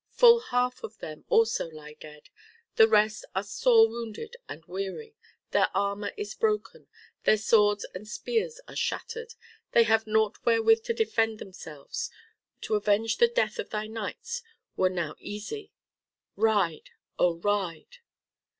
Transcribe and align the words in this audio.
Full 0.13 0.39
half 0.49 0.81
of 0.83 0.97
them 0.97 1.25
also 1.29 1.69
lie 1.69 1.93
dead. 1.93 2.29
The 2.75 2.87
rest 2.87 3.23
are 3.35 3.43
sore 3.43 3.87
wounded 3.87 4.35
and 4.49 4.65
weary. 4.65 5.13
Their 5.51 5.67
armor 5.75 6.11
is 6.17 6.33
broken, 6.33 6.87
their 7.23 7.37
swords 7.37 7.85
and 7.93 8.07
spears 8.07 8.59
are 8.67 8.75
shattered. 8.75 9.35
They 9.73 9.83
have 9.83 10.07
naught 10.07 10.43
wherewith 10.43 10.83
to 10.85 10.93
defend 10.95 11.37
themselves. 11.37 12.09
To 12.61 12.73
avenge 12.73 13.17
the 13.17 13.27
death 13.27 13.59
of 13.59 13.69
thy 13.69 13.85
knights 13.85 14.41
were 14.75 14.89
now 14.89 15.13
easy. 15.19 15.71
Ride! 16.35 16.89
oh, 17.19 17.35
ride!" 17.35 17.97